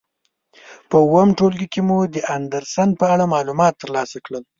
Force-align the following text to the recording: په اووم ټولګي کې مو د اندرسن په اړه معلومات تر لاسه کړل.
په 0.89 0.95
اووم 1.05 1.29
ټولګي 1.37 1.67
کې 1.73 1.81
مو 1.87 1.97
د 2.15 2.17
اندرسن 2.37 2.89
په 2.99 3.05
اړه 3.13 3.31
معلومات 3.33 3.73
تر 3.81 3.89
لاسه 3.97 4.17
کړل. 4.25 4.43